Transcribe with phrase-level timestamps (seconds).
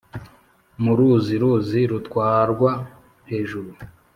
[0.83, 2.71] mu ruzi-ruzi, rutwarwa
[3.29, 3.69] hejuru